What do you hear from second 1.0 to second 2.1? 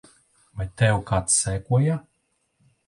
kāds sekoja?